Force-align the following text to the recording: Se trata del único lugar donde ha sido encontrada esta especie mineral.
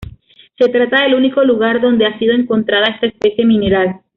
Se 0.57 0.67
trata 0.69 1.03
del 1.03 1.13
único 1.13 1.43
lugar 1.43 1.79
donde 1.79 2.07
ha 2.07 2.17
sido 2.17 2.33
encontrada 2.33 2.87
esta 2.87 3.05
especie 3.05 3.45
mineral. 3.45 4.01